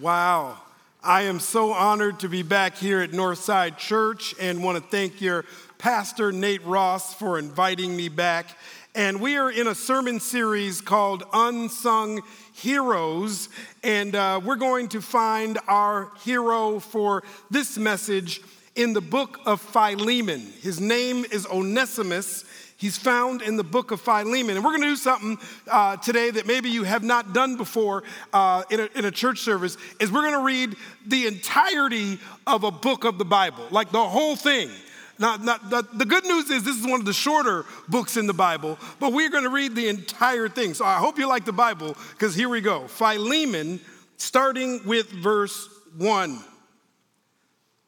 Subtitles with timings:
[0.00, 0.58] Wow.
[1.02, 5.20] I am so honored to be back here at Northside Church and want to thank
[5.20, 5.44] your
[5.78, 8.46] pastor, Nate Ross, for inviting me back.
[8.94, 12.22] And we are in a sermon series called Unsung
[12.54, 13.48] Heroes.
[13.82, 18.40] And uh, we're going to find our hero for this message
[18.76, 20.52] in the book of Philemon.
[20.60, 22.44] His name is Onesimus.
[22.78, 24.54] He's found in the book of Philemon.
[24.54, 25.36] And we're going to do something
[25.66, 29.40] uh, today that maybe you have not done before uh, in, a, in a church
[29.40, 33.90] service, is we're going to read the entirety of a book of the Bible, like
[33.90, 34.70] the whole thing.
[35.18, 38.32] Now, the, the good news is this is one of the shorter books in the
[38.32, 40.72] Bible, but we're going to read the entire thing.
[40.74, 42.86] So I hope you like the Bible, because here we go.
[42.86, 43.80] Philemon,
[44.18, 46.38] starting with verse 1.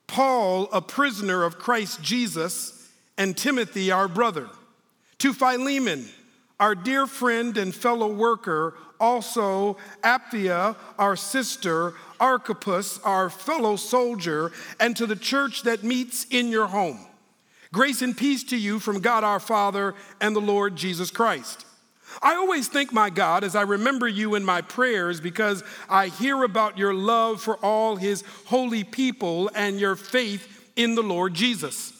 [0.08, 4.48] Paul, a prisoner of Christ Jesus, and Timothy, our brother
[5.20, 6.08] to Philemon,
[6.58, 14.96] our dear friend and fellow worker, also Apphia, our sister, Archippus, our fellow soldier, and
[14.96, 16.98] to the church that meets in your home.
[17.72, 21.64] Grace and peace to you from God our Father and the Lord Jesus Christ.
[22.20, 26.42] I always thank my God as I remember you in my prayers because I hear
[26.42, 31.99] about your love for all his holy people and your faith in the Lord Jesus.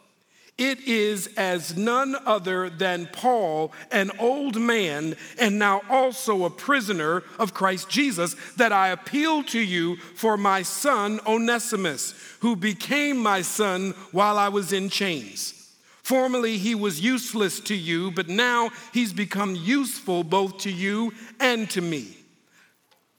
[0.57, 7.23] It is as none other than Paul, an old man and now also a prisoner
[7.39, 13.41] of Christ Jesus, that I appeal to you for my son Onesimus, who became my
[13.41, 15.57] son while I was in chains.
[16.03, 21.69] Formerly he was useless to you, but now he's become useful both to you and
[21.71, 22.17] to me.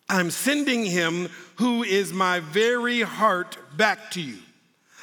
[0.09, 4.39] I'm sending him who is my very heart back to you.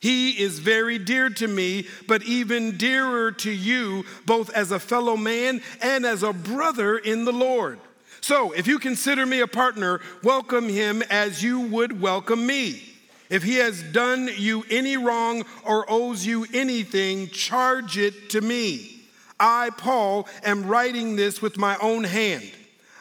[0.00, 5.16] He is very dear to me, but even dearer to you, both as a fellow
[5.16, 7.78] man and as a brother in the Lord.
[8.22, 12.82] So, if you consider me a partner, welcome him as you would welcome me.
[13.28, 19.02] If he has done you any wrong or owes you anything, charge it to me.
[19.38, 22.50] I, Paul, am writing this with my own hand.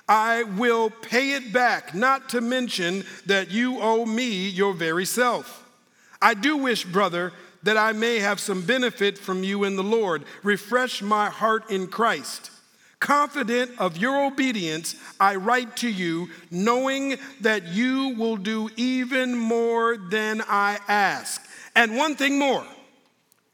[0.08, 5.69] I will pay it back, not to mention that you owe me your very self.
[6.22, 7.32] I do wish, brother,
[7.64, 10.24] that I may have some benefit from you in the Lord.
[10.44, 12.52] Refresh my heart in Christ.
[13.00, 19.98] Confident of your obedience, I write to you, knowing that you will do even more
[19.98, 21.42] than I ask.
[21.76, 22.66] And one thing more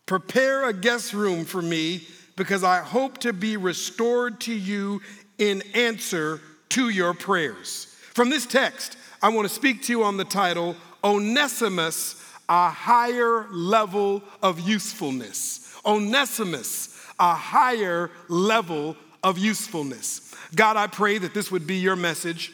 [0.07, 5.01] prepare a guest room for me, because I hope to be restored to you
[5.37, 7.85] in answer to your prayers.
[8.13, 13.47] From this text, I want to speak to you on the title Onesimus a higher
[13.51, 15.61] level of usefulness.
[15.85, 20.33] Onesimus, a higher level of usefulness.
[20.53, 22.51] God, I pray that this would be your message,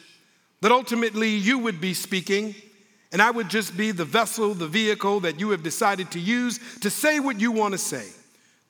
[0.60, 2.54] that ultimately you would be speaking,
[3.12, 6.58] and I would just be the vessel, the vehicle that you have decided to use
[6.80, 8.08] to say what you want to say.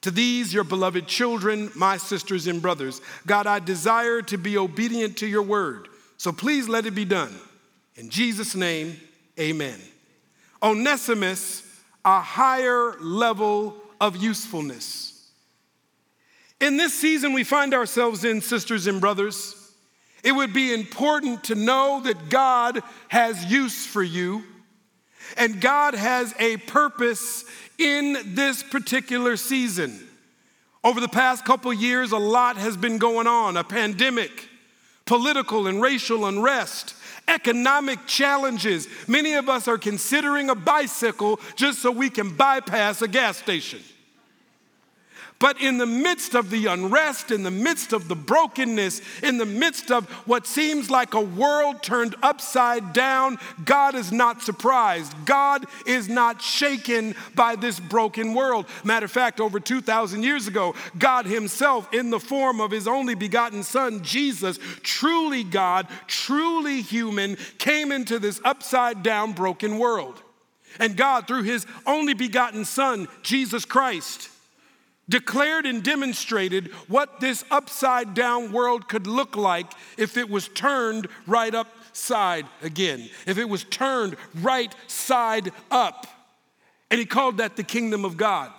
[0.01, 5.17] To these, your beloved children, my sisters and brothers, God, I desire to be obedient
[5.19, 5.87] to your word.
[6.17, 7.33] So please let it be done.
[7.95, 8.99] In Jesus' name,
[9.39, 9.79] amen.
[10.63, 11.63] Onesimus
[12.05, 15.29] a higher level of usefulness.
[16.59, 19.55] In this season we find ourselves in, sisters and brothers,
[20.23, 24.43] it would be important to know that God has use for you
[25.37, 27.45] and God has a purpose
[27.77, 30.07] in this particular season.
[30.83, 34.49] Over the past couple years, a lot has been going on a pandemic,
[35.05, 36.95] political and racial unrest,
[37.27, 38.87] economic challenges.
[39.07, 43.79] Many of us are considering a bicycle just so we can bypass a gas station.
[45.43, 49.45] But in the midst of the unrest, in the midst of the brokenness, in the
[49.45, 55.13] midst of what seems like a world turned upside down, God is not surprised.
[55.25, 58.67] God is not shaken by this broken world.
[58.85, 63.13] Matter of fact, over 2,000 years ago, God Himself, in the form of His only
[63.13, 70.23] begotten Son, Jesus, truly God, truly human, came into this upside down, broken world.
[70.79, 74.29] And God, through His only begotten Son, Jesus Christ,
[75.09, 81.07] declared and demonstrated what this upside down world could look like if it was turned
[81.27, 86.07] right upside again, if it was turned right side up.
[86.89, 88.51] And he called that the kingdom of God.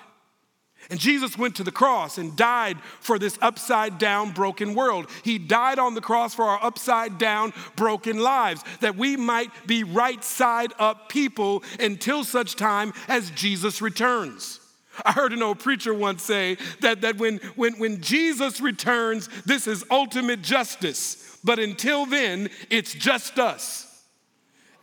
[0.91, 5.09] And Jesus went to the cross and died for this upside down, broken world.
[5.23, 9.83] He died on the cross for our upside down, broken lives, that we might be
[9.83, 14.61] right side up people until such time as Jesus returns.
[15.05, 19.67] I heard an old preacher once say that, that when, when, when Jesus returns, this
[19.67, 21.39] is ultimate justice.
[21.43, 23.91] But until then, it's just us.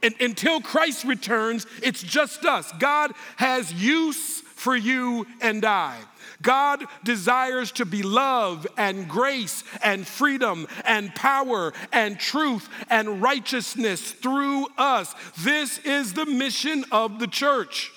[0.03, 2.71] And until Christ returns, it's just us.
[2.79, 5.97] God has use for you and I.
[6.41, 14.11] God desires to be love and grace and freedom and power and truth and righteousness
[14.11, 15.13] through us.
[15.39, 17.91] This is the mission of the church.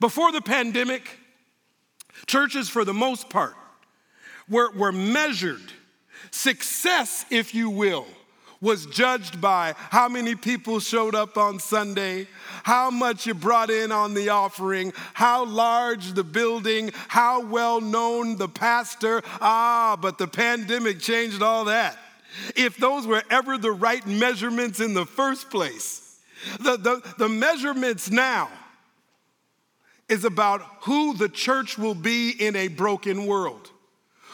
[0.00, 1.18] Before the pandemic,
[2.26, 3.54] Churches, for the most part,
[4.48, 5.72] were, were measured.
[6.30, 8.06] Success, if you will,
[8.60, 12.26] was judged by how many people showed up on Sunday,
[12.62, 18.36] how much you brought in on the offering, how large the building, how well known
[18.36, 19.22] the pastor.
[19.40, 21.96] Ah, but the pandemic changed all that.
[22.54, 26.18] If those were ever the right measurements in the first place,
[26.58, 28.50] the, the, the measurements now
[30.10, 33.70] is about who the church will be in a broken world.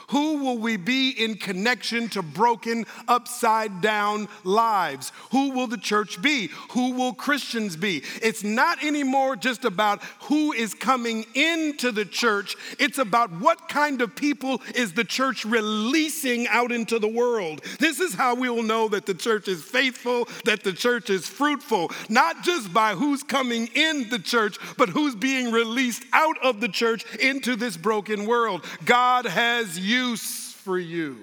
[0.08, 5.10] Who will we be in connection to broken, upside down lives?
[5.32, 6.50] Who will the church be?
[6.70, 8.02] Who will Christians be?
[8.22, 14.00] It's not anymore just about who is coming into the church, it's about what kind
[14.00, 17.62] of people is the church releasing out into the world.
[17.80, 21.26] This is how we will know that the church is faithful, that the church is
[21.26, 26.60] fruitful, not just by who's coming in the church, but who's being released out of
[26.60, 28.64] the church into this broken world.
[28.84, 31.16] God has you use for you.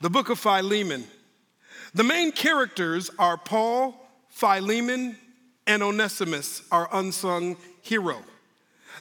[0.00, 1.04] The book of Philemon.
[1.94, 3.94] The main characters are Paul,
[4.28, 5.16] Philemon,
[5.66, 8.18] and Onesimus, our unsung hero.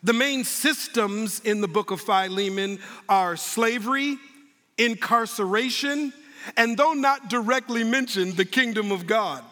[0.03, 2.79] The main systems in the book of Philemon
[3.09, 4.17] are slavery,
[4.77, 6.13] incarceration,
[6.55, 9.43] and though not directly mentioned, the kingdom of God.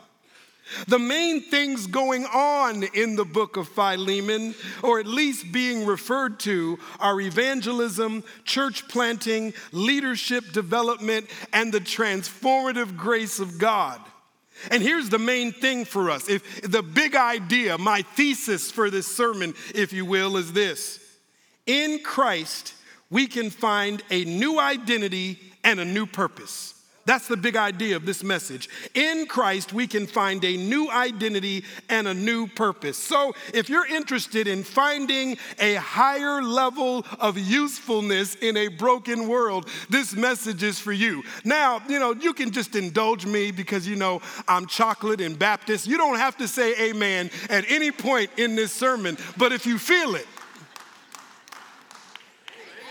[0.88, 6.40] The main things going on in the book of Philemon, or at least being referred
[6.42, 14.02] to, are evangelism, church planting, leadership development, and the transformative grace of God.
[14.72, 16.30] And here's the main thing for us.
[16.30, 21.00] If the big idea, my thesis for this sermon, if you will, is this.
[21.66, 22.74] In Christ,
[23.10, 26.75] we can find a new identity and a new purpose.
[27.06, 28.68] That's the big idea of this message.
[28.96, 32.98] In Christ, we can find a new identity and a new purpose.
[32.98, 39.70] So, if you're interested in finding a higher level of usefulness in a broken world,
[39.88, 41.22] this message is for you.
[41.44, 45.86] Now, you know, you can just indulge me because, you know, I'm chocolate and Baptist.
[45.86, 49.78] You don't have to say amen at any point in this sermon, but if you
[49.78, 50.26] feel it,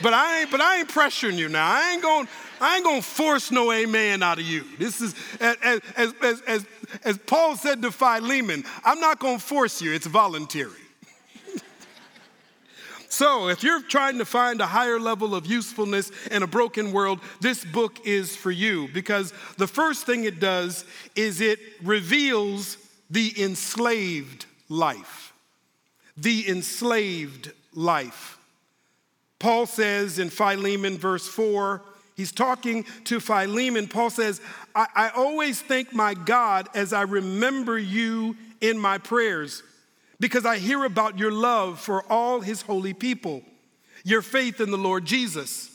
[0.02, 1.66] but I ain't, but I ain't pressuring you now.
[1.66, 2.28] I ain't going
[2.60, 4.64] I ain't gonna force no amen out of you.
[4.78, 6.14] This is as, as,
[6.46, 6.66] as,
[7.04, 10.70] as, Paul said to Philemon, I'm not gonna force you, it's voluntary.
[13.08, 17.20] so, if you're trying to find a higher level of usefulness in a broken world,
[17.40, 20.84] this book is for you because the first thing it does
[21.16, 22.78] is it reveals
[23.10, 25.32] the enslaved life.
[26.16, 28.38] The enslaved life.
[29.38, 31.82] Paul says in Philemon, verse 4,
[32.14, 33.88] he's talking to Philemon.
[33.88, 34.40] Paul says,
[34.74, 39.62] I, I always thank my God as I remember you in my prayers
[40.20, 43.42] because I hear about your love for all his holy people,
[44.04, 45.70] your faith in the Lord Jesus.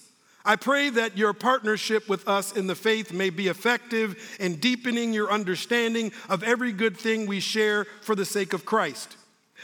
[0.46, 5.13] I pray that your partnership with us in the faith may be effective in deepening
[5.13, 9.15] your understanding of every good thing we share for the sake of Christ.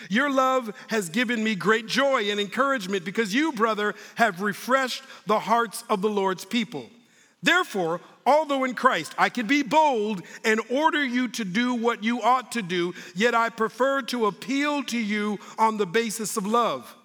[0.09, 5.39] Your love has given me great joy and encouragement because you, brother, have refreshed the
[5.39, 6.89] hearts of the Lord's people.
[7.41, 12.21] Therefore, although in Christ I could be bold and order you to do what you
[12.21, 16.95] ought to do, yet I prefer to appeal to you on the basis of love.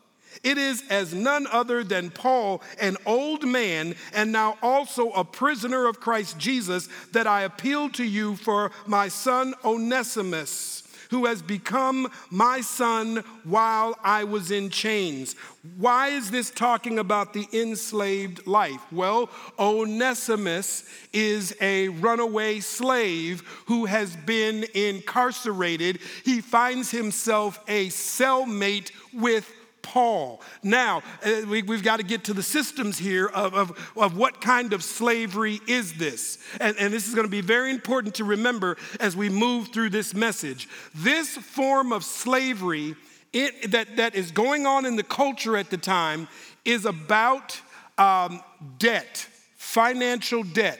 [0.42, 5.86] It is as none other than Paul, an old man and now also a prisoner
[5.86, 10.79] of Christ Jesus, that I appeal to you for my son Onesimus
[11.10, 15.34] who has become my son while I was in chains.
[15.76, 18.80] Why is this talking about the enslaved life?
[18.90, 25.98] Well, Onesimus is a runaway slave who has been incarcerated.
[26.24, 29.52] He finds himself a cellmate with
[29.82, 30.40] Paul.
[30.62, 34.40] Now, uh, we, have got to get to the systems here of, of, of what
[34.40, 36.38] kind of slavery is this.
[36.60, 39.90] And, and this is going to be very important to remember as we move through
[39.90, 40.68] this message.
[40.94, 42.96] This form of slavery
[43.32, 46.26] it, that, that is going on in the culture at the time
[46.64, 47.60] is about
[47.96, 48.42] um,
[48.78, 50.78] debt, financial debt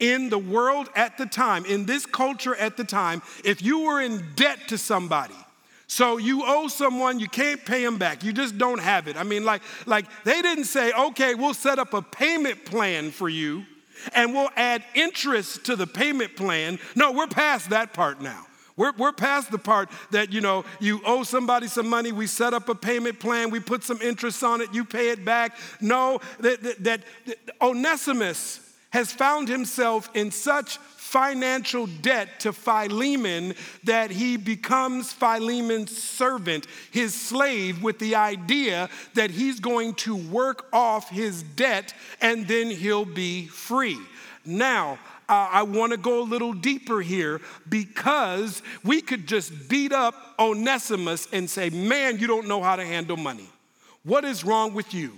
[0.00, 4.00] in the world at the time, in this culture at the time, if you were
[4.00, 5.34] in debt to somebody,
[5.88, 8.22] so you owe someone, you can't pay them back.
[8.22, 9.16] You just don't have it.
[9.16, 13.28] I mean, like, like they didn't say, okay, we'll set up a payment plan for
[13.28, 13.64] you
[14.14, 16.78] and we'll add interest to the payment plan.
[16.94, 18.46] No, we're past that part now.
[18.76, 22.52] We're, we're past the part that, you know, you owe somebody some money, we set
[22.52, 25.56] up a payment plan, we put some interest on it, you pay it back.
[25.80, 27.02] No, that, that, that
[27.62, 33.54] Onesimus has found himself in such financial debt to Philemon
[33.84, 40.66] that he becomes Philemon's servant, his slave, with the idea that he's going to work
[40.72, 43.98] off his debt and then he'll be free.
[44.44, 49.92] Now, uh, I want to go a little deeper here because we could just beat
[49.92, 53.48] up Onesimus and say, Man, you don't know how to handle money.
[54.04, 55.12] What is wrong with you?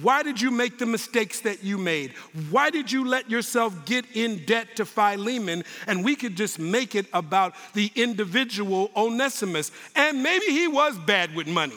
[0.00, 2.12] Why did you make the mistakes that you made?
[2.50, 5.62] Why did you let yourself get in debt to Philemon?
[5.86, 9.70] And we could just make it about the individual Onesimus.
[9.94, 11.76] And maybe he was bad with money.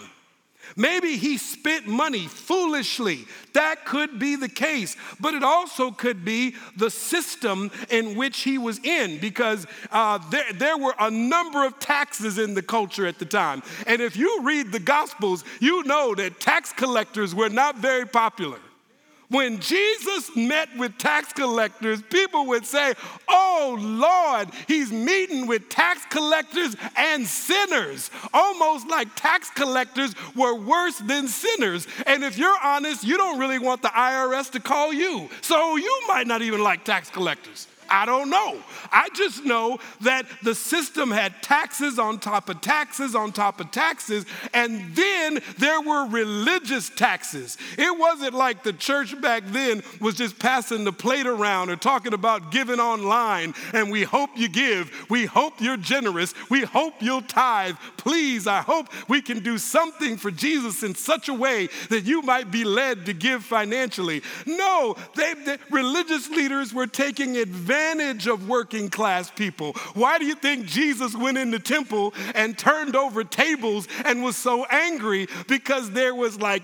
[0.76, 3.26] Maybe he spent money foolishly.
[3.54, 4.96] That could be the case.
[5.20, 10.54] But it also could be the system in which he was in because uh, there,
[10.54, 13.64] there were a number of taxes in the culture at the time.
[13.86, 18.60] And if you read the Gospels, you know that tax collectors were not very popular.
[19.30, 22.94] When Jesus met with tax collectors, people would say,
[23.28, 28.10] Oh Lord, he's meeting with tax collectors and sinners.
[28.34, 31.88] Almost like tax collectors were worse than sinners.
[32.06, 35.30] And if you're honest, you don't really want the IRS to call you.
[35.42, 37.68] So you might not even like tax collectors.
[37.90, 38.58] I don't know.
[38.92, 43.72] I just know that the system had taxes on top of taxes on top of
[43.72, 47.58] taxes, and then there were religious taxes.
[47.78, 52.14] It wasn't like the church back then was just passing the plate around or talking
[52.14, 57.22] about giving online, and we hope you give, we hope you're generous, we hope you'll
[57.22, 57.76] tithe.
[57.98, 62.22] Please, I hope we can do something for Jesus in such a way that you
[62.22, 64.22] might be led to give financially.
[64.46, 69.74] No, they, the religious leaders were taking advantage advantage of working class people.
[69.94, 74.36] Why do you think Jesus went in the temple and turned over tables and was
[74.36, 75.28] so angry?
[75.48, 76.64] Because there was like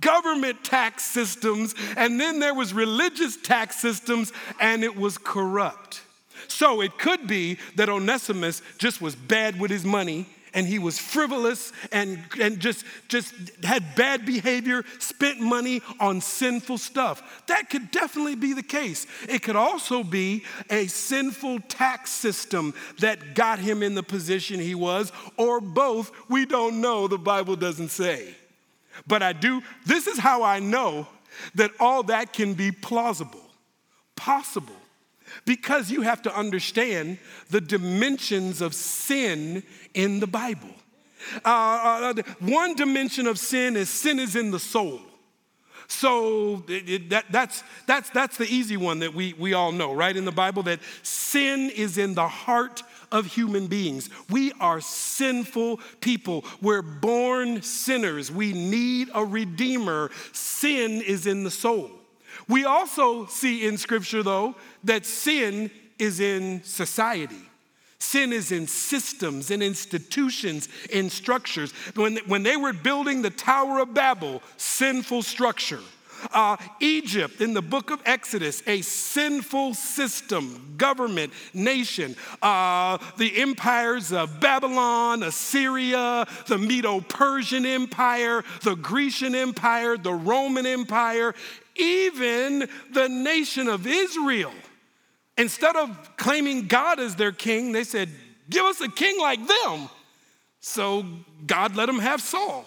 [0.00, 6.02] government tax systems and then there was religious tax systems and it was corrupt.
[6.48, 10.26] So it could be that Onesimus just was bad with his money
[10.56, 16.78] and he was frivolous and, and just, just had bad behavior, spent money on sinful
[16.78, 17.44] stuff.
[17.46, 19.06] That could definitely be the case.
[19.28, 24.74] It could also be a sinful tax system that got him in the position he
[24.74, 26.10] was, or both.
[26.30, 28.34] We don't know, the Bible doesn't say.
[29.06, 31.06] But I do, this is how I know
[31.54, 33.44] that all that can be plausible,
[34.16, 34.74] possible
[35.44, 37.18] because you have to understand
[37.50, 39.62] the dimensions of sin
[39.96, 40.68] in the Bible.
[41.44, 45.00] Uh, uh, one dimension of sin is sin is in the soul.
[45.88, 49.92] So it, it, that, that's, that's, that's the easy one that we, we all know,
[49.92, 50.16] right?
[50.16, 54.10] In the Bible, that sin is in the heart of human beings.
[54.28, 56.44] We are sinful people.
[56.60, 58.30] We're born sinners.
[58.32, 60.10] We need a redeemer.
[60.32, 61.90] Sin is in the soul.
[62.48, 67.45] We also see in Scripture, though, that sin is in society.
[67.98, 71.72] Sin is in systems, in institutions, in structures.
[71.94, 75.80] When, when they were building the Tower of Babel, sinful structure.
[76.32, 82.16] Uh, Egypt in the book of Exodus, a sinful system, government, nation.
[82.40, 90.66] Uh, the empires of Babylon, Assyria, the Medo Persian Empire, the Grecian Empire, the Roman
[90.66, 91.34] Empire,
[91.76, 94.52] even the nation of Israel.
[95.38, 98.08] Instead of claiming God as their king, they said,
[98.48, 99.88] Give us a king like them.
[100.60, 101.04] So
[101.46, 102.64] God let them have Saul.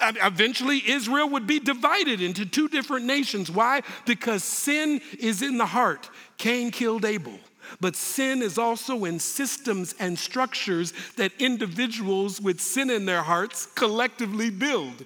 [0.00, 3.50] Eventually, Israel would be divided into two different nations.
[3.50, 3.82] Why?
[4.06, 6.10] Because sin is in the heart.
[6.36, 7.38] Cain killed Abel.
[7.80, 13.66] But sin is also in systems and structures that individuals with sin in their hearts
[13.66, 15.04] collectively build.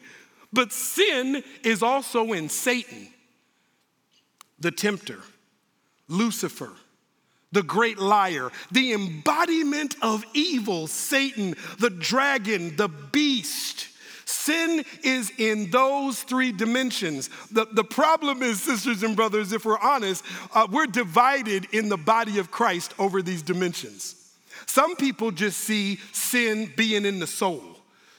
[0.52, 3.08] But sin is also in Satan,
[4.58, 5.18] the tempter,
[6.08, 6.72] Lucifer,
[7.52, 13.88] the great liar, the embodiment of evil, Satan, the dragon, the beast.
[14.24, 17.30] Sin is in those three dimensions.
[17.50, 20.22] The, the problem is, sisters and brothers, if we're honest,
[20.52, 24.14] uh, we're divided in the body of Christ over these dimensions.
[24.66, 27.62] Some people just see sin being in the soul.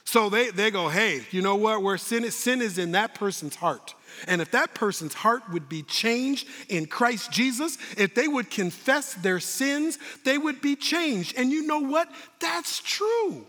[0.04, 1.82] So they, they go, hey, you know what?
[1.82, 3.94] Where sin is, sin is in that person's heart.
[4.26, 9.14] And if that person's heart would be changed in Christ Jesus, if they would confess
[9.14, 11.34] their sins, they would be changed.
[11.36, 12.10] And you know what?
[12.40, 13.46] That's true.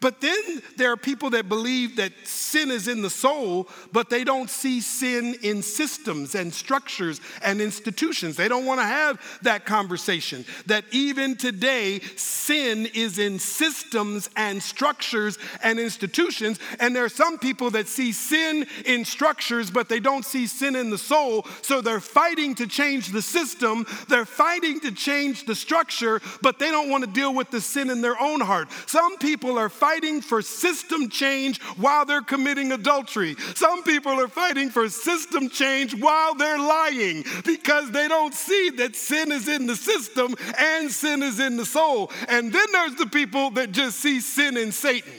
[0.00, 4.24] But then there are people that believe that sin is in the soul, but they
[4.24, 8.36] don't see sin in systems and structures and institutions.
[8.36, 10.44] They don't want to have that conversation.
[10.66, 16.58] That even today, sin is in systems and structures and institutions.
[16.80, 20.76] And there are some people that see sin in structures, but they don't see sin
[20.76, 21.46] in the soul.
[21.62, 26.70] So they're fighting to change the system, they're fighting to change the structure, but they
[26.70, 28.68] don't want to deal with the sin in their own heart.
[28.86, 33.34] Some people are fighting for system change while they're committing adultery.
[33.56, 38.94] Some people are fighting for system change while they're lying because they don't see that
[38.94, 42.12] sin is in the system and sin is in the soul.
[42.28, 45.12] And then there's the people that just see sin in Satan.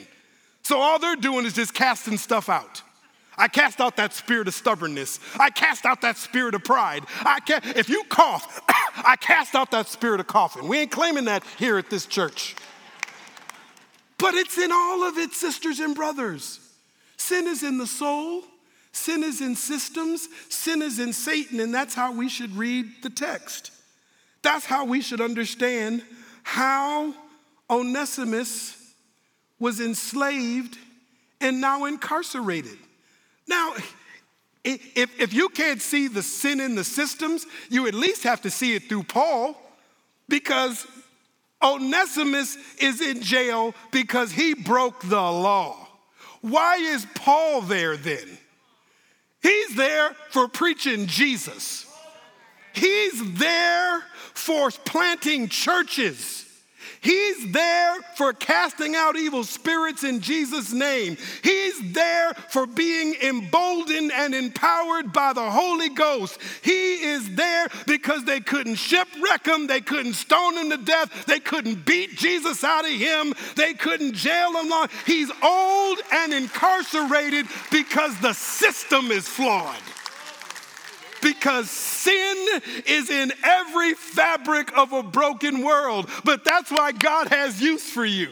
[0.62, 2.84] So all they're doing is just casting stuff out.
[3.38, 5.20] I cast out that spirit of stubbornness.
[5.38, 7.03] I cast out that spirit of pride.
[7.25, 10.70] I can, if you cough, I cast out that spirit of coughing.
[10.70, 12.55] We ain't claiming that here at this church.
[14.24, 16.62] But it's in all of it, sisters and brothers.
[17.18, 18.46] Sin is in the soul,
[18.94, 23.10] sin is in systems, sin is in Satan, and that's how we should read the
[23.10, 23.72] text.
[24.42, 26.03] That's how we should understand
[26.42, 27.13] how
[27.70, 28.93] Onesimus
[29.60, 30.78] was enslaved
[31.41, 32.78] and now incarcerated.
[33.45, 33.74] Now,
[34.63, 38.50] if, if you can't see the sin in the systems, you at least have to
[38.50, 39.58] see it through Paul
[40.30, 40.88] because
[41.63, 45.88] Onesimus is in jail because he broke the law.
[46.41, 48.38] Why is Paul there then?
[49.41, 51.86] He's there for preaching Jesus.
[52.73, 56.42] He's there for planting churches.
[57.04, 61.18] He's there for casting out evil spirits in Jesus' name.
[61.44, 66.39] He's there for being emboldened and empowered by the Holy Ghost.
[66.62, 71.42] He is there because they couldn't shipwreck him, they couldn't stone him to death, they
[71.42, 74.88] couldn't beat Jesus out of him, they couldn't jail him long.
[75.06, 79.82] He's old and incarcerated because the system is flawed
[81.23, 86.09] because sin is in every fabric of a broken world.
[86.23, 88.29] But that's why God has use for you.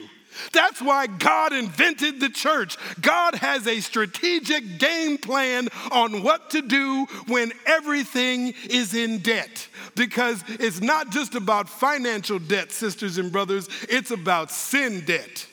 [0.54, 2.78] That's why God invented the church.
[3.02, 9.68] God has a strategic game plan on what to do when everything is in debt.
[9.96, 15.48] Because it's not just about financial debt, sisters and brothers, it's about sin debt.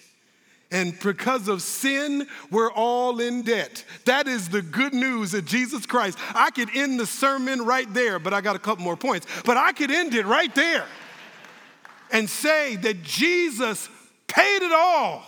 [0.70, 3.84] And because of sin, we're all in debt.
[4.04, 6.18] That is the good news of Jesus Christ.
[6.34, 9.26] I could end the sermon right there, but I got a couple more points.
[9.46, 10.84] But I could end it right there
[12.12, 13.88] and say that Jesus
[14.26, 15.24] paid it all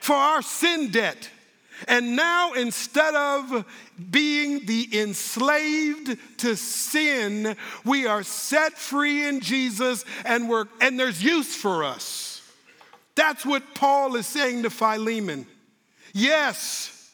[0.00, 1.28] for our sin debt.
[1.88, 3.66] And now, instead of
[4.10, 11.22] being the enslaved to sin, we are set free in Jesus and, we're, and there's
[11.22, 12.25] use for us.
[13.16, 15.46] That's what Paul is saying to Philemon.
[16.12, 17.12] Yes,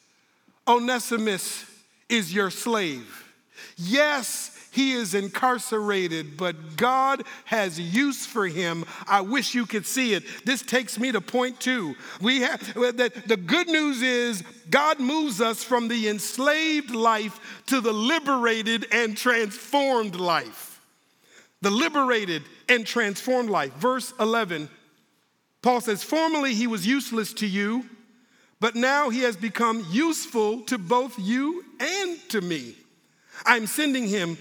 [0.68, 1.64] Onesimus
[2.08, 3.30] is your slave.
[3.76, 8.84] Yes, he is incarcerated, but God has use for him.
[9.06, 10.24] I wish you could see it.
[10.44, 11.94] This takes me to point two.
[12.20, 12.60] We have
[12.96, 18.86] that the good news is God moves us from the enslaved life to the liberated
[18.90, 20.80] and transformed life.
[21.60, 23.72] The liberated and transformed life.
[23.74, 24.68] Verse 11
[25.62, 27.86] Paul says, Formerly he was useless to you,
[28.60, 32.74] but now he has become useful to both you and to me.
[33.46, 34.36] I'm sending him,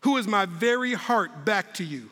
[0.00, 2.10] who is my very heart, back to you.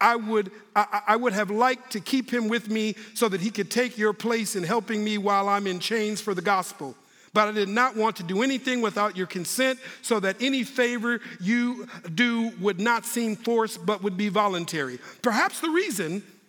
[0.00, 3.50] I would, I, I, would have liked to keep him with me so that he
[3.50, 6.94] could take your place in helping me while I'm in chains for the gospel.
[7.32, 11.20] But I did not want to do anything without your consent so that any favor
[11.40, 14.98] you do would not seem forced but would be voluntary.
[15.22, 16.22] Perhaps the reason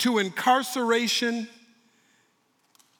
[0.00, 1.48] to incarceration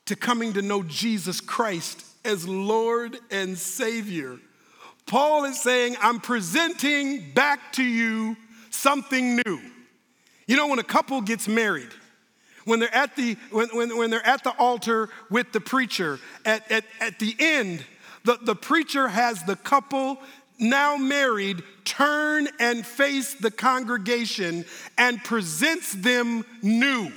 [0.05, 4.37] to coming to know Jesus Christ as Lord and Savior.
[5.05, 8.35] Paul is saying, I'm presenting back to you
[8.69, 9.59] something new.
[10.47, 11.89] You know, when a couple gets married,
[12.65, 16.69] when they're at the, when, when, when they're at the altar with the preacher, at,
[16.71, 17.83] at, at the end,
[18.23, 20.19] the, the preacher has the couple
[20.61, 24.63] now married turn and face the congregation
[24.97, 27.11] and presents them new.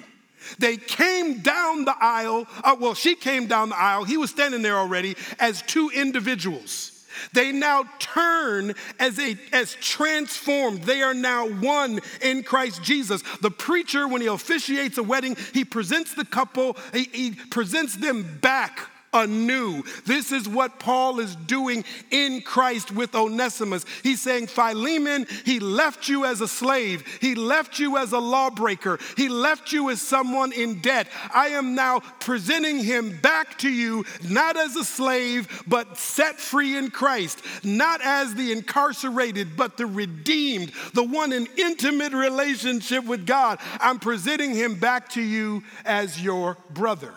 [0.58, 2.46] They came down the aisle.
[2.62, 4.04] Uh, well, she came down the aisle.
[4.04, 6.90] He was standing there already as two individuals.
[7.32, 10.82] They now turn as a as transformed.
[10.82, 13.22] They are now one in Christ Jesus.
[13.40, 18.38] The preacher, when he officiates a wedding, he presents the couple, he, he presents them
[18.40, 19.82] back anew.
[20.04, 23.86] This is what Paul is doing in Christ with Onesimus.
[24.02, 28.98] He's saying, Philemon, he left you as a slave, he left you as a lawbreaker,
[29.16, 31.06] he left you as someone in debt.
[31.32, 36.76] I am now presenting him back to you, not as a slave, but set free
[36.76, 43.26] in Christ, not as the incarcerated, but the redeemed, the one in intimate relationship with
[43.26, 43.58] God.
[43.80, 47.14] I'm presenting him back to you as your brother.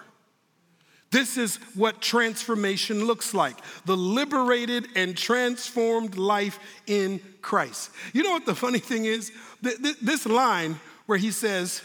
[1.10, 7.92] This is what transformation looks like the liberated and transformed life in Christ.
[8.14, 9.32] You know what the funny thing is?
[9.62, 11.82] This line where he says,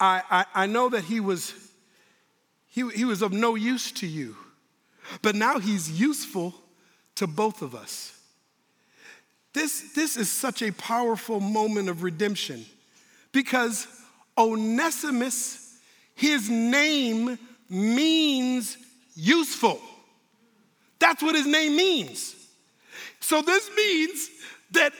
[0.00, 1.54] I, I, I know that he was,
[2.66, 4.36] he, he was of no use to you,
[5.22, 6.54] but now he's useful
[7.14, 8.14] to both of us.
[9.52, 12.66] This, this is such a powerful moment of redemption
[13.32, 13.86] because
[14.36, 15.78] Onesimus,
[16.14, 17.38] his name
[17.68, 18.76] means
[19.14, 19.80] useful.
[20.98, 22.34] That's what his name means.
[23.20, 24.30] So this means
[24.72, 24.92] that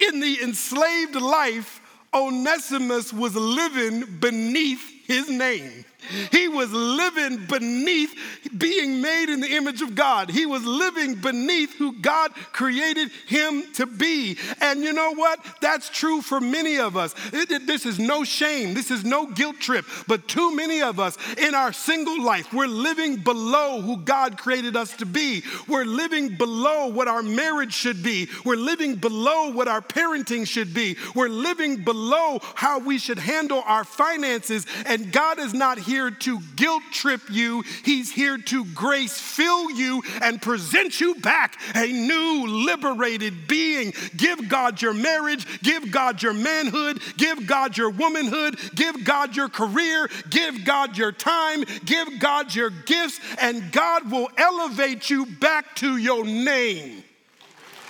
[0.00, 1.80] in the enslaved life,
[2.12, 5.84] Onesimus was living beneath his name.
[6.30, 8.14] He was living beneath
[8.56, 10.30] being made in the image of God.
[10.30, 14.38] He was living beneath who God created him to be.
[14.60, 15.40] And you know what?
[15.60, 17.14] That's true for many of us.
[17.32, 19.86] It, it, this is no shame, this is no guilt trip.
[20.06, 24.76] But too many of us in our single life, we're living below who God created
[24.76, 25.42] us to be.
[25.68, 28.28] We're living below what our marriage should be.
[28.44, 30.96] We're living below what our parenting should be.
[31.14, 34.66] We're living below how we should handle our finances.
[34.86, 40.02] And God is not here to guilt trip you, He's here to grace fill you
[40.22, 43.92] and present you back a new liberated being.
[44.16, 49.48] Give God your marriage, give God your manhood, give God your womanhood, give God your
[49.48, 55.74] career, give God your time, give God your gifts, and God will elevate you back
[55.76, 57.02] to your name,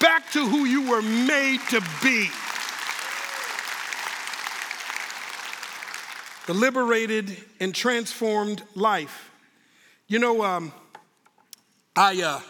[0.01, 2.29] back to who you were made to be.
[6.47, 9.31] The liberated and transformed life.
[10.07, 10.73] You know, um,
[11.97, 12.41] I, uh,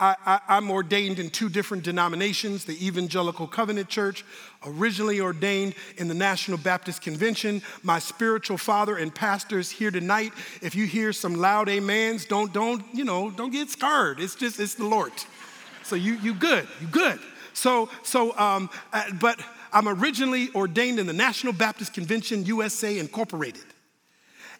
[0.00, 4.24] I, am ordained in two different denominations the Evangelical Covenant Church,
[4.64, 7.62] originally ordained in the National Baptist Convention.
[7.82, 10.32] My spiritual father and pastors here tonight.
[10.62, 14.20] If you hear some loud amens, don't, don't, you know, don't get scared.
[14.20, 15.12] It's just, it's the Lord.
[15.82, 17.18] So you, you good, you good.
[17.54, 19.40] So, so, um, uh, but
[19.72, 23.64] I'm originally ordained in the National Baptist Convention USA Incorporated.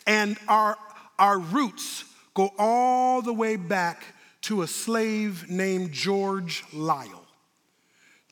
[0.07, 0.77] And our,
[1.18, 4.03] our roots go all the way back
[4.42, 7.25] to a slave named George Liele.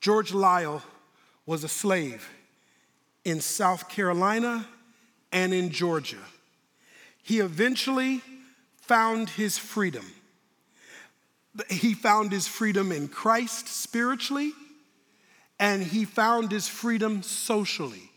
[0.01, 0.83] George Liele
[1.47, 2.29] was a slave
[3.25, 4.67] in South Carolina
[5.33, 6.23] and in Georgia.
[7.23, 8.23] He eventually
[8.83, 10.07] found his freedom.
[11.69, 14.53] He found his freedom in Christ spiritually
[15.59, 18.11] and he found his freedom socially.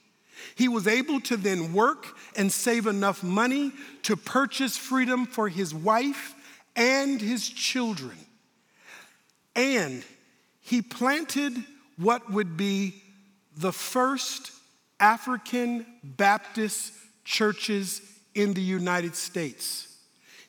[0.55, 3.71] He was able to then work and save enough money
[4.03, 6.33] to purchase freedom for his wife
[6.75, 8.17] and his children.
[9.55, 10.03] And
[10.61, 11.53] he planted
[11.97, 13.01] what would be
[13.57, 14.51] the first
[14.99, 16.93] African Baptist
[17.25, 18.01] churches
[18.35, 19.97] in the United States.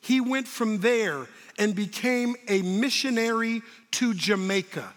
[0.01, 1.27] He went from there
[1.59, 4.93] and became a missionary to Jamaica.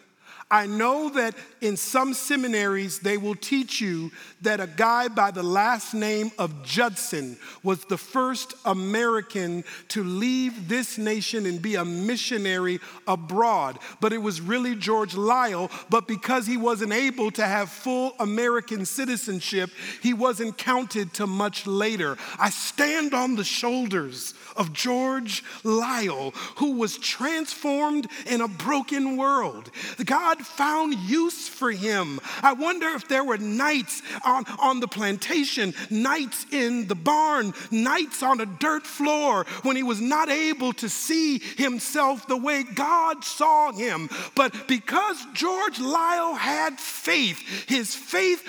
[0.54, 4.12] I know that in some seminaries they will teach you
[4.42, 10.68] that a guy by the last name of Judson was the first American to leave
[10.68, 13.80] this nation and be a missionary abroad.
[14.00, 18.84] But it was really George Liele, but because he wasn't able to have full American
[18.84, 19.70] citizenship,
[20.04, 22.16] he wasn't counted to much later.
[22.38, 29.68] I stand on the shoulders of George Liele, who was transformed in a broken world.
[30.04, 32.20] God found use for him.
[32.42, 38.22] I wonder if there were nights on, on the plantation, nights in the barn, nights
[38.22, 43.24] on a dirt floor when he was not able to see himself the way God
[43.24, 44.08] saw him.
[44.34, 48.42] But because George Liele had faith, his faith,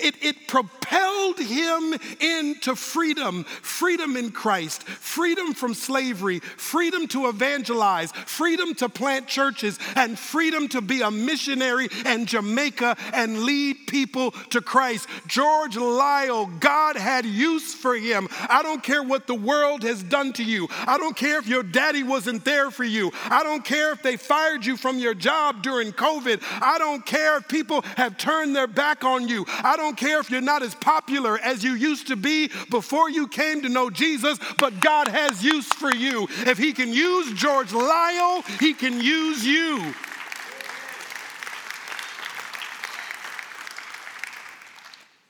[0.00, 8.12] it, it propelled him into freedom, freedom in Christ, freedom from slavery, freedom to evangelize,
[8.12, 14.32] freedom to plant churches, and freedom to be a missionary in Jamaica and lead people
[14.50, 15.08] to Christ.
[15.26, 18.28] George Liele, God had use for him.
[18.48, 20.68] I don't care what the world has done to you.
[20.70, 23.12] I don't care if your daddy wasn't there for you.
[23.24, 26.42] I don't care if they fired you from your job during COVID.
[26.62, 29.44] I don't care if people have turned their back on you.
[29.48, 33.28] I don't care if you're not as popular as you used to be before you
[33.28, 36.28] came to know Jesus, but God has use for you.
[36.46, 39.94] If He can use George Liele, He can use you.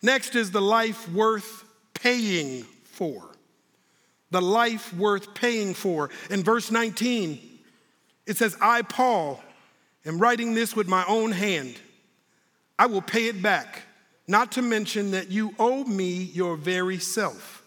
[0.02, 3.30] Next is the life worth paying for.
[4.30, 6.10] The life worth paying for.
[6.30, 7.40] In verse 19,
[8.26, 9.42] it says, I, Paul,
[10.04, 11.76] am writing this with my own hand.
[12.78, 13.82] I will pay it back,
[14.28, 17.62] not to mention that you owe me your very self.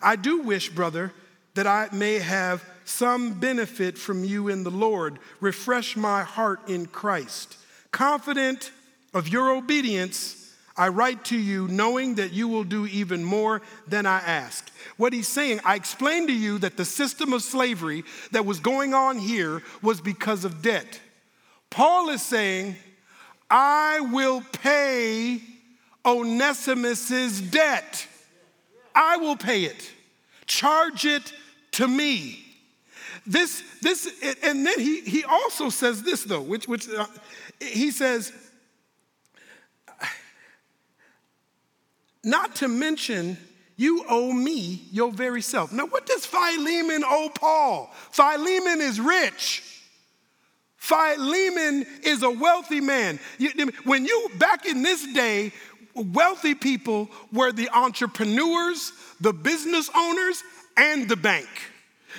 [0.00, 1.12] I do wish, brother,
[1.54, 5.18] that I may have some benefit from you in the Lord.
[5.40, 7.56] Refresh my heart in Christ.
[7.90, 8.70] Confident
[9.12, 10.45] of your obedience,
[10.76, 14.70] I write to you knowing that you will do even more than I ask.
[14.96, 18.92] What he's saying, I explained to you that the system of slavery that was going
[18.92, 21.00] on here was because of debt.
[21.70, 22.76] Paul is saying,
[23.50, 25.40] I will pay
[26.04, 28.06] Onesimus's debt.
[28.94, 29.90] I will pay it.
[30.46, 31.32] Charge it
[31.72, 32.42] to me.
[33.26, 34.06] This, this,
[34.42, 37.06] and then he, he also says this though, which, which uh,
[37.60, 38.32] he says,
[42.26, 43.38] not to mention,
[43.76, 45.72] you owe me your very self.
[45.72, 47.94] Now, what does Philemon owe Paul?
[48.10, 49.62] Philemon is rich.
[50.76, 53.20] Philemon is a wealthy man.
[53.84, 55.52] When you, back in this day,
[55.94, 60.42] wealthy people were the entrepreneurs, the business owners,
[60.76, 61.48] and the bank.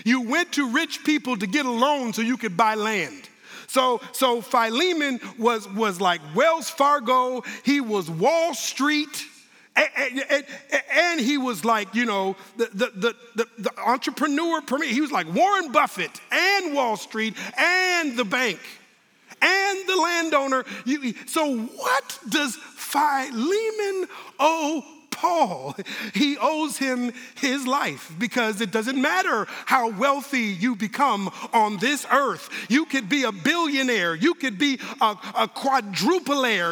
[0.06, 3.30] You went to rich people to get a loan so you could buy land.
[3.68, 9.26] So, so Philemon was, was like Wells Fargo, he was Wall Street,
[9.78, 10.46] and, and,
[10.92, 15.72] and he was like, you know, the, the, the, the, entrepreneur, he was like Warren
[15.72, 18.60] Buffett and Wall Street and the bank
[19.42, 20.66] and the landowner.
[21.28, 24.08] So, what does Philemon
[24.40, 24.84] owe
[25.18, 25.76] Paul,
[26.14, 32.06] he owes him his life because it doesn't matter how wealthy you become on this
[32.12, 32.50] earth.
[32.70, 35.50] You could be a billionaire, you could be a, a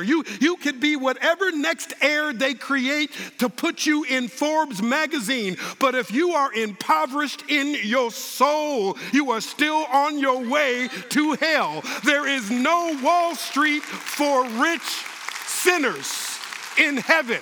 [0.03, 5.58] you, you could be whatever next heir they create to put you in Forbes magazine.
[5.79, 11.34] But if you are impoverished in your soul, you are still on your way to
[11.34, 11.81] hell.
[12.03, 15.03] There is no Wall Street for rich
[15.47, 16.38] sinners
[16.77, 17.41] in heaven.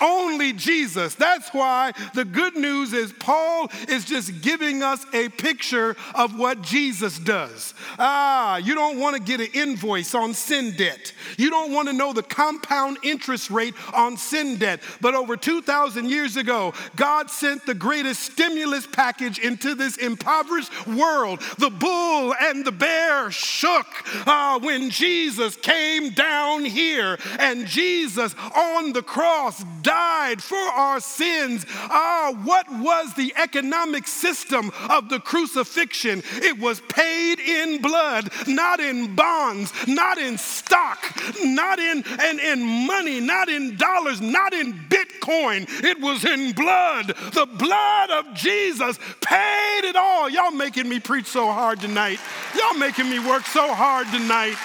[0.00, 1.14] Only Jesus.
[1.14, 6.62] That's why the good news is Paul is just giving us a picture of what
[6.62, 7.74] Jesus does.
[7.98, 11.12] Ah, you don't want to get an invoice on sin debt.
[11.36, 14.80] You don't want to know the compound interest rate on sin debt.
[15.00, 21.40] But over 2,000 years ago, God sent the greatest stimulus package into this impoverished world.
[21.58, 23.86] The bull and the bear shook
[24.26, 31.66] uh, when Jesus came down here, and Jesus on the cross died for our sins.
[31.68, 36.22] Ah, what was the economic system of the crucifixion?
[36.36, 40.98] It was paid in blood, not in bonds, not in stock,
[41.44, 45.66] not in, in, in money, not in dollars, not in Bitcoin.
[45.82, 47.08] It was in blood.
[47.08, 50.28] The blood of Jesus paid it all.
[50.28, 52.20] Y'all making me preach so hard tonight.
[52.56, 54.56] Y'all making me work so hard tonight.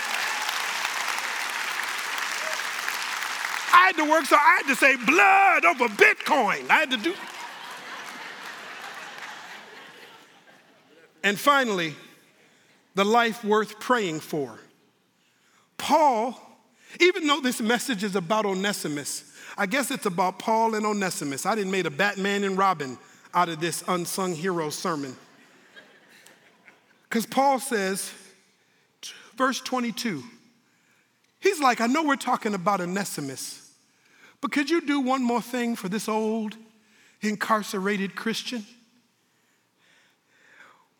[3.75, 6.69] I had to work, so I had to say blood over Bitcoin.
[6.69, 7.13] I had to do.
[11.23, 11.93] And finally,
[12.93, 14.57] the life worth praying for.
[15.77, 16.39] Paul,
[17.01, 21.45] even though this message is about Onesimus, I guess it's about Paul and Onesimus.
[21.45, 22.97] I didn't make a Batman and Robin
[23.33, 25.17] out of this unsung hero sermon.
[27.09, 28.09] Because Paul says,
[29.35, 30.23] verse 22,
[31.41, 33.64] he's like, I know we're talking about Onesimus,
[34.41, 36.55] but could you do one more thing for this old
[37.21, 38.65] incarcerated Christian?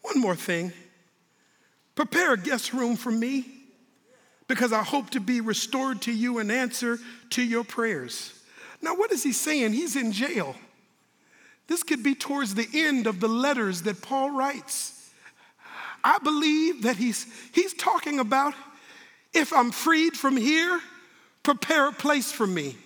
[0.02, 0.72] One more thing.
[1.96, 3.46] Prepare a guest room for me
[4.48, 7.00] because I hope to be restored to you and answer
[7.32, 8.34] to your prayers.
[8.82, 9.74] Now, what is he saying?
[9.74, 10.56] He's in jail.
[11.68, 15.10] This could be towards the end of the letters that Paul writes.
[16.04, 18.54] I believe that he's, he's talking about
[19.34, 20.80] if I'm freed from here,
[21.42, 22.78] prepare a place for me.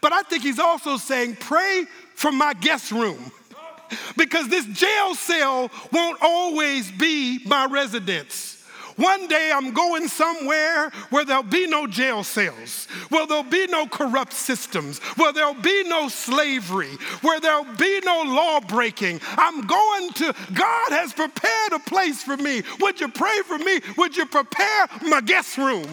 [0.00, 3.32] But I think he's also saying, pray for my guest room
[4.16, 8.55] because this jail cell won't always be my residence.
[8.96, 13.86] One day I'm going somewhere where there'll be no jail cells, where there'll be no
[13.86, 19.20] corrupt systems, where there'll be no slavery, where there'll be no law breaking.
[19.36, 22.62] I'm going to, God has prepared a place for me.
[22.80, 23.80] Would you pray for me?
[23.98, 25.86] Would you prepare my guest room?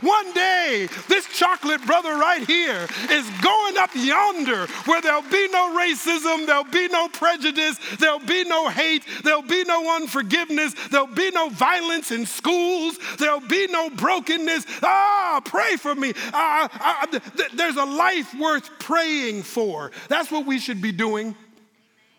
[0.00, 5.76] One day, this chocolate brother right here is going up yonder where there'll be no
[5.78, 11.30] racism, there'll be no prejudice, there'll be no hate, there'll be no unforgiveness, there'll be
[11.30, 12.98] no violence and schools.
[13.18, 14.64] There'll be no brokenness.
[14.82, 16.12] Ah, pray for me.
[16.32, 19.90] Ah, ah, th- there's a life worth praying for.
[20.08, 21.34] That's what we should be doing.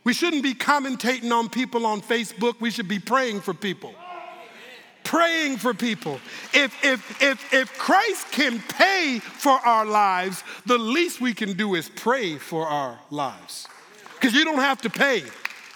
[0.04, 2.60] We shouldn't be commentating on people on Facebook.
[2.60, 3.94] We should be praying for people.
[5.04, 6.20] Praying for people.
[6.54, 11.76] If, if, if, if Christ can pay for our lives, the least we can do
[11.76, 13.68] is pray for our lives.
[14.16, 15.24] Because you don't have to pay,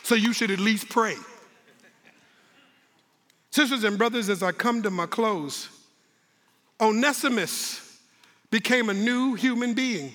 [0.03, 1.15] so you should at least pray.
[3.53, 5.69] Sisters and brothers, as I come to my close,
[6.81, 7.99] Onesimus
[8.49, 10.11] became a new human being.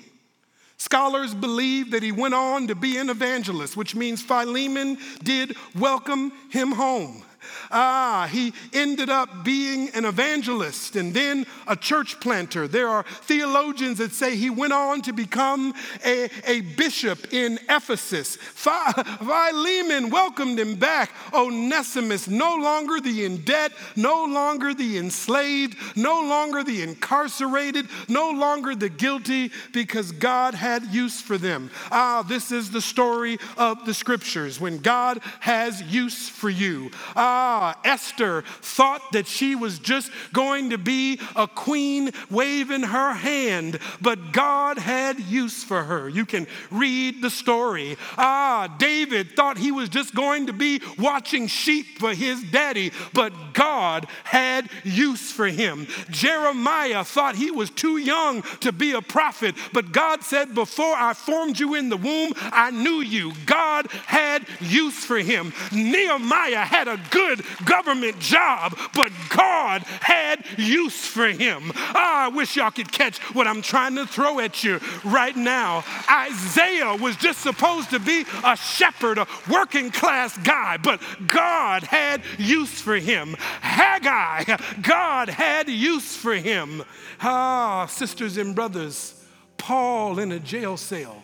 [0.77, 6.33] Scholars believe that he went on to be an evangelist, which means Philemon did welcome
[6.51, 7.23] him home.
[7.71, 12.67] Ah, he ended up being an evangelist and then a church planter.
[12.69, 18.37] There are theologians that say he went on to become a, a bishop in Ephesus.
[18.37, 21.11] Philemon welcomed him back.
[21.33, 28.31] Onesimus, no longer the in debt, no longer the enslaved, no longer the incarcerated, no
[28.31, 31.71] longer the guilty, because God had use for them.
[31.91, 36.91] Ah, this is the story of the scriptures when God has use for you.
[37.15, 43.13] Ah, Ah, Esther thought that she was just going to be a queen waving her
[43.13, 46.09] hand, but God had use for her.
[46.09, 47.97] You can read the story.
[48.17, 53.33] Ah, David thought he was just going to be watching sheep for his daddy, but
[53.53, 55.87] God had use for him.
[56.11, 61.15] Jeremiah thought he was too young to be a prophet, but God said, Before I
[61.15, 63.33] formed you in the womb, I knew you.
[63.47, 65.53] God had use for him.
[65.71, 71.73] Nehemiah had a good good government job, but God had use for him.
[71.75, 75.85] Oh, I wish y'all could catch what I'm trying to throw at you right now.
[76.09, 82.23] Isaiah was just supposed to be a shepherd, a working class guy, but God had
[82.39, 83.35] use for him.
[83.61, 86.85] Haggai, God had use for him.
[87.21, 89.25] Ah, sisters and brothers,
[89.57, 91.23] Paul in a jail cell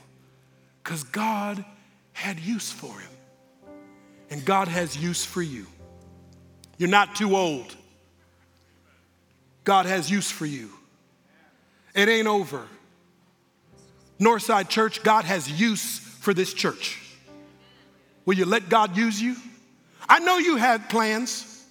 [0.82, 1.64] because God
[2.12, 3.10] had use for him.
[4.30, 5.66] And God has use for you.
[6.78, 7.74] You're not too old.
[9.64, 10.70] God has use for you.
[11.94, 12.66] It ain't over.
[14.20, 17.00] Northside Church, God has use for this church.
[18.26, 19.36] Will you let God use you?
[20.08, 21.64] I know you had plans.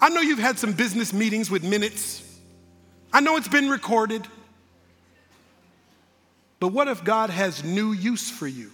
[0.00, 2.22] I know you've had some business meetings with minutes.
[3.12, 4.26] I know it's been recorded.
[6.60, 8.70] But what if God has new use for you?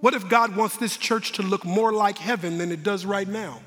[0.00, 3.28] What if God wants this church to look more like heaven than it does right
[3.28, 3.60] now?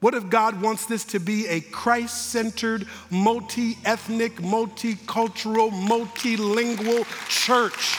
[0.00, 7.98] What if God wants this to be a Christ centered, multi ethnic, multicultural, multilingual church?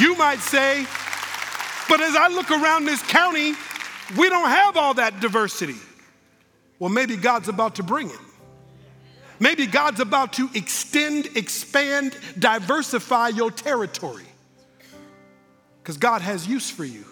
[0.00, 0.84] You might say,
[1.88, 3.54] but as I look around this county,
[4.18, 5.76] we don't have all that diversity.
[6.80, 8.18] Well, maybe God's about to bring it.
[9.38, 14.24] Maybe God's about to extend, expand, diversify your territory.
[15.82, 17.04] Because God has use for you.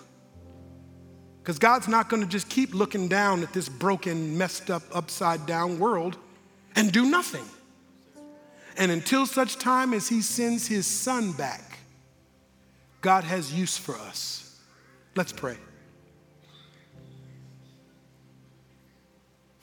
[1.45, 5.45] Because God's not going to just keep looking down at this broken, messed up, upside
[5.45, 6.17] down world
[6.75, 7.45] and do nothing.
[8.79, 11.81] And until such time as He sends His Son back,
[13.03, 14.59] God has use for us.
[15.17, 15.59] Let's pray.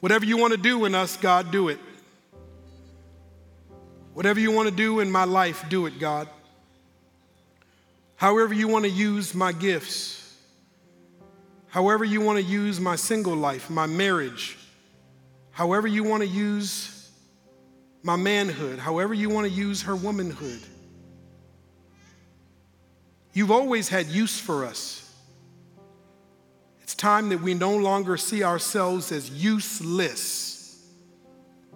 [0.02, 1.80] Whatever you want to do in us, God, do it.
[4.14, 6.30] Whatever you want to do in my life, do it, God.
[8.18, 10.21] However, you want to use my gifts,
[11.72, 14.58] however, you want to use my single life, my marriage,
[15.50, 17.10] however, you want to use
[18.04, 20.62] my manhood, however, you want to use her womanhood.
[23.34, 24.98] You've always had use for us.
[26.82, 30.86] It's time that we no longer see ourselves as useless,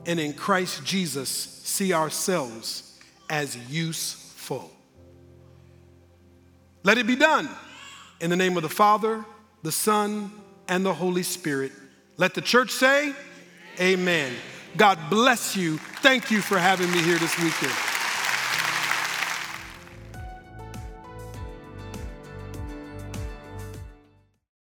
[0.06, 4.70] and in Christ Jesus, see ourselves as useful.
[6.84, 7.50] Let it be done
[8.20, 9.26] in the name of the Father,
[9.66, 10.32] the Son,
[10.68, 11.72] and the Holy Spirit.
[12.18, 13.13] Let the church say,
[13.80, 14.32] Amen.
[14.78, 15.80] God bless you.
[16.03, 17.95] Thank you for having me here this weekend.